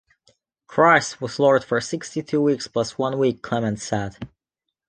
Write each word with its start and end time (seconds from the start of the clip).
Christ 0.65 1.21
was 1.21 1.37
Lord 1.37 1.63
for 1.63 1.79
sixty-two 1.79 2.41
weeks 2.41 2.67
plus 2.67 2.97
one 2.97 3.19
week, 3.19 3.43
Clement 3.43 3.79
said. 3.79 4.17